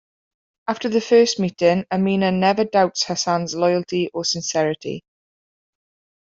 After 0.67 0.89
the 0.89 0.99
first 0.99 1.37
meeting, 1.39 1.85
Aminah 1.93 2.33
never 2.33 2.63
doubt's 2.65 3.03
Hassan's 3.03 3.53
loyalty 3.53 4.09
or 4.15 4.25
sincerity. 4.25 5.03